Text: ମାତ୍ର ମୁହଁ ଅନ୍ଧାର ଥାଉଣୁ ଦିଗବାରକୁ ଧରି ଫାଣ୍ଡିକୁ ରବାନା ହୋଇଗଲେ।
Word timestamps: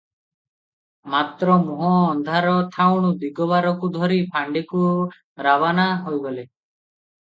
ମାତ୍ର 1.15 1.57
ମୁହଁ 1.65 1.91
ଅନ୍ଧାର 1.97 2.55
ଥାଉଣୁ 2.77 3.11
ଦିଗବାରକୁ 3.25 3.91
ଧରି 3.99 4.19
ଫାଣ୍ଡିକୁ 4.33 4.83
ରବାନା 5.49 5.87
ହୋଇଗଲେ। 6.07 6.49